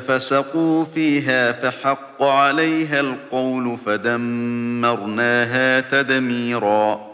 [0.00, 7.12] ففسقوا فيها فحق عليها القول فدمرناها تدميرا.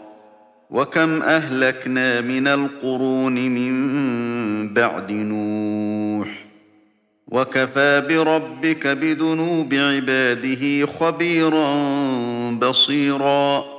[0.69, 6.45] وكم أهلكنا من القرون من بعد نوح.
[7.27, 11.71] وكفى بربك بذنوب عباده خبيرا
[12.51, 13.78] بصيرا.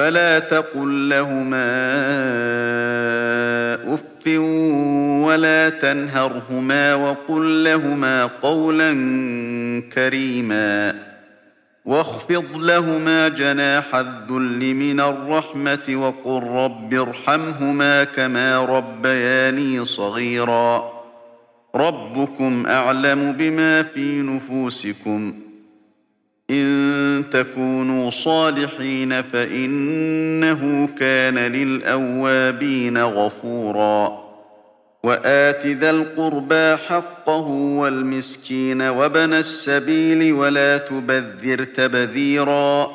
[0.00, 1.64] فلا تقل لهما
[3.94, 4.26] أف
[5.26, 8.92] ولا تنهرهما وقل لهما قولا
[9.94, 10.94] كريما
[11.84, 20.92] واخفض لهما جناح الذل من الرحمة وقل رب ارحمهما كما ربياني صغيرا
[21.74, 25.49] ربكم أعلم بما في نفوسكم
[26.50, 34.30] إن تكونوا صالحين فإنه كان للأوابين غفورا.
[35.04, 42.90] وآت ذا القربى حقه والمسكين وبن السبيل ولا تبذر تبذيرا.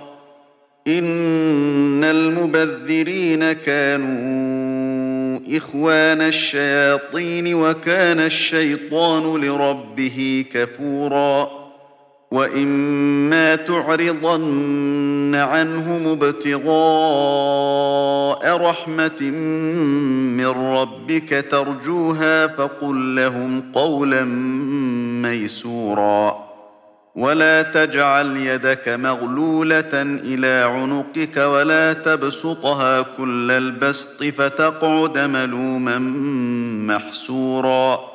[0.88, 11.65] إن المبذرين كانوا إخوان الشياطين وكان الشيطان لربه كفوراً.
[12.36, 16.76] وإما تعرضن عنهم ابتغاء
[18.58, 24.24] رحمة من ربك ترجوها فقل لهم قولا
[25.24, 26.46] ميسورا
[27.16, 36.00] ولا تجعل يدك مغلولة إلى عنقك ولا تبسطها كل البسط فتقعد ملوما
[36.94, 38.15] محسورا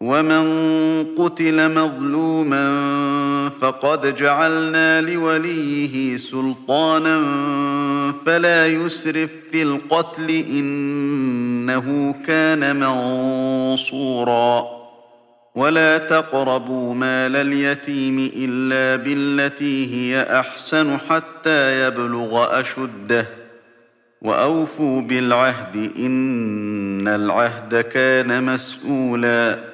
[0.00, 0.44] ومن
[1.18, 2.68] قتل مظلوما
[3.60, 7.22] فقد جعلنا لوليه سلطانا
[8.26, 14.64] فلا يسرف في القتل إنه كان منصورا
[15.54, 23.26] ولا تقربوا مال اليتيم إلا بالتي هي أحسن حتى يبلغ أشده
[24.22, 29.69] وأوفوا بالعهد إن العهد كان مسؤولا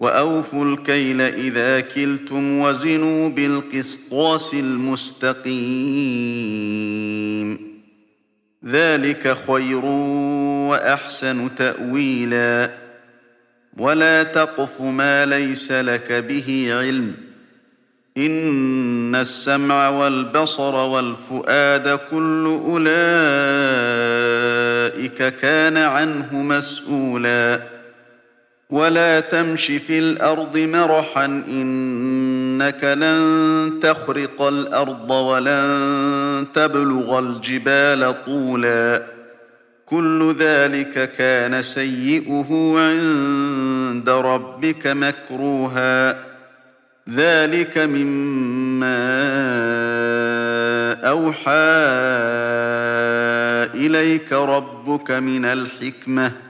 [0.00, 5.50] وأوفوا الكيل إذا كلتم وزنوا بالقسطاس المستقيم.
[8.66, 9.84] ذلك خير
[10.70, 12.70] وأحسن تأويلا.
[13.76, 17.14] ولا تقف ما ليس لك به علم.
[18.16, 22.88] إن السمع والبصر والفؤاد كل أولئك
[25.36, 27.79] كان عنه مسؤولا.
[28.70, 39.02] ولا تمش في الأرض مرحا إنك لن تخرق الأرض ولن تبلغ الجبال طولا
[39.86, 46.16] كل ذلك كان سيئه عند ربك مكروها
[47.10, 49.00] ذلك مما
[51.08, 51.50] أوحى
[53.74, 56.49] إليك ربك من الحكمة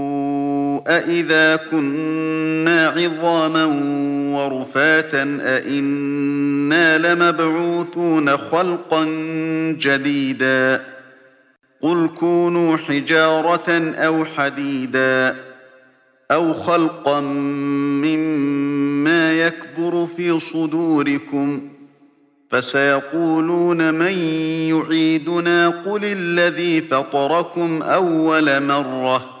[0.87, 3.65] أإذا كنا عظاما
[4.35, 9.05] ورفاتا أإنا لمبعوثون خلقا
[9.79, 10.81] جديدا
[11.81, 15.35] قل كونوا حجارة أو حديدا
[16.31, 17.19] أو خلقا
[18.01, 21.69] مما يكبر في صدوركم
[22.49, 24.11] فسيقولون من
[24.69, 29.40] يعيدنا قل الذي فطركم أول مرة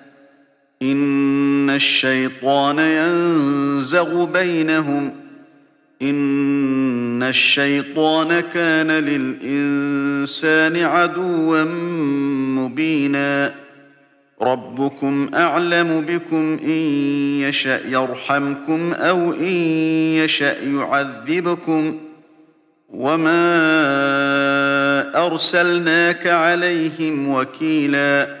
[0.81, 5.11] إن الشيطان ينزغ بينهم.
[6.01, 11.63] إن الشيطان كان للإنسان عدوا
[12.59, 13.53] مبينا.
[14.41, 16.69] ربكم أعلم بكم إن
[17.39, 19.53] يشأ يرحمكم أو إن
[20.17, 21.97] يشأ يعذبكم.
[22.89, 23.41] وما
[25.25, 28.40] أرسلناك عليهم وكيلاً.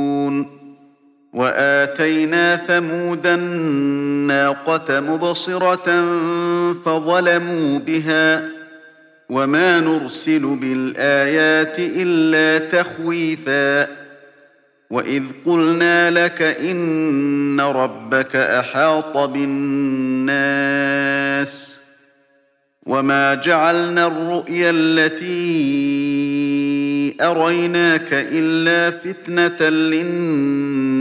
[1.33, 6.05] وآتينا ثمود الناقة مبصرة
[6.73, 8.49] فظلموا بها
[9.29, 13.87] وما نرسل بالآيات إلا تخويفا
[14.89, 20.51] وإذ قلنا لك إن ربك أحاط بالناس
[22.85, 25.91] وما جعلنا الرؤيا التي
[27.21, 31.00] أريناك إلا فتنة للناس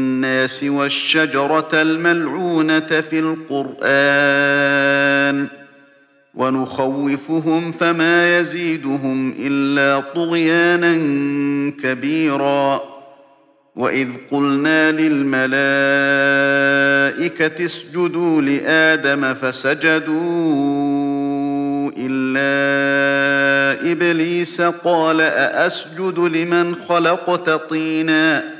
[0.64, 3.18] والشجرة الملعونة في
[3.50, 4.80] القرآن
[6.34, 10.96] ونخوفهم فما يزيدهم إلا طغيانا
[11.82, 12.82] كبيرا
[13.76, 15.50] وإذ قلنا للملائكة
[17.64, 20.80] اسجدوا لآدم فسجدوا
[21.96, 22.50] إلا
[23.92, 28.59] إبليس قال أأسجد لمن خلقت طينا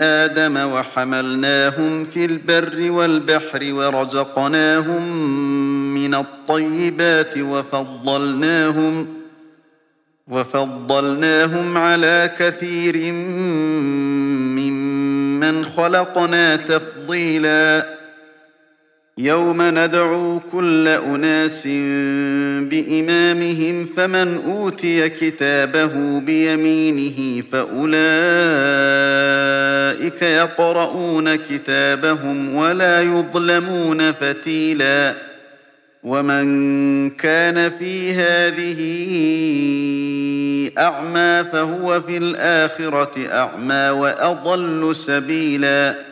[0.00, 5.02] آدم وحملناهم في البر والبحر ورزقناهم
[5.94, 9.06] من الطيبات وفضلناهم
[10.28, 13.12] وفضلناهم على كثير
[14.62, 18.01] ممن خلقنا تفضيلاً
[19.18, 21.66] يوم ندعو كل أناس
[22.70, 27.92] بإمامهم فمن أوتي كتابه بيمينه فأولئك
[30.22, 35.14] يقرؤون كتابهم ولا يظلمون فتيلا.
[36.02, 38.80] ومن كان في هذه
[40.78, 46.11] أعمى فهو في الآخرة أعمى وأضل سبيلاً.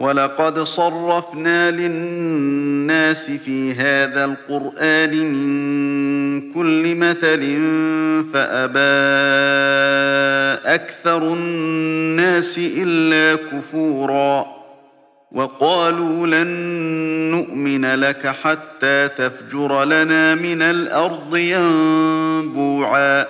[0.00, 7.40] ولقد صرفنا للناس في هذا القرآن من كل مثل
[8.32, 8.80] فأبى
[10.74, 14.46] أكثر الناس إلا كفورا
[15.32, 16.48] وقالوا لن
[17.30, 23.26] نؤمن لك حتى تفجر لنا من الأرض ينبوعا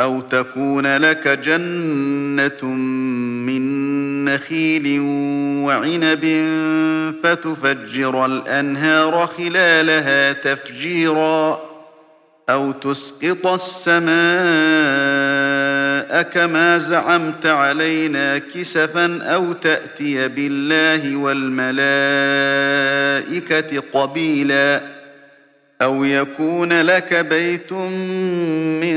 [0.00, 2.64] أو تكون لك جنة
[3.46, 3.65] من
[4.28, 5.00] نخيل
[5.66, 6.24] وعنب
[7.22, 11.60] فتفجر الأنهار خلالها تفجيرا
[12.48, 14.06] أو تسقط السماء
[16.22, 21.76] كما زعمت علينا كسفا أو تأتي بالله والملائكة
[23.92, 24.80] قبيلا
[25.82, 28.96] أو يكون لك بيت من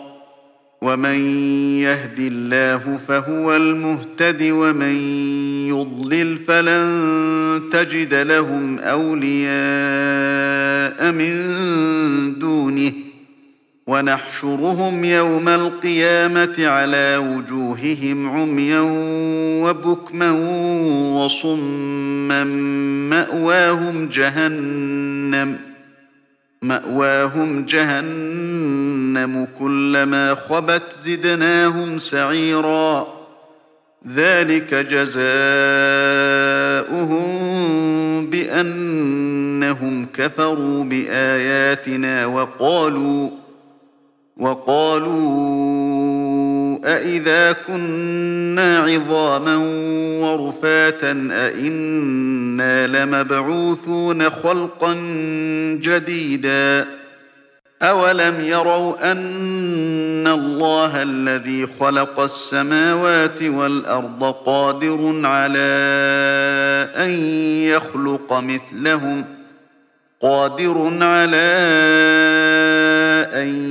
[0.83, 1.15] ومن
[1.79, 4.95] يهد الله فهو المهتد ومن
[5.67, 9.51] يضلل فلن تجد لهم أولياء
[11.11, 12.91] من دونه
[13.87, 18.81] ونحشرهم يوم القيامة على وجوههم عميا
[19.63, 20.31] وبكما
[21.15, 22.43] وصما
[23.09, 25.70] مأواهم جهنم
[26.61, 33.21] مأواهم جهنم كلما خبت زدناهم سعيرا.
[34.07, 35.21] ذلك جزاؤهم
[38.29, 43.29] بأنهم كفروا بآياتنا وقالوا
[44.37, 46.20] وقالوا
[46.85, 49.55] أئذا كنا عظاما
[50.21, 54.93] ورفاتا أئنا لمبعوثون خلقا
[55.81, 56.87] جديدا
[57.81, 65.71] أولم يروا أن الله الذي خلق السماوات والأرض قادر على
[66.95, 67.09] أن
[67.65, 69.25] يخلق مثلهم
[70.21, 71.51] قادر على
[73.33, 73.70] أن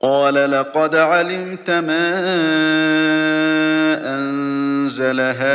[0.00, 2.18] قال لقد علمت ما
[4.14, 5.48] أنزل هؤلاء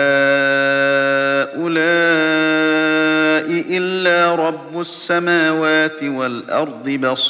[3.77, 7.25] إلا رب السماوات والأرض بصائر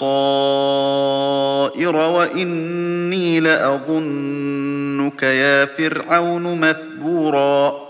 [1.95, 7.83] وإني لأظنك يا فرعون مثبورا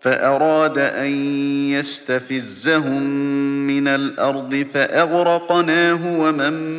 [0.00, 1.10] فأراد أن
[1.70, 3.02] يستفزهم
[3.66, 6.78] من الأرض فأغرقناه ومن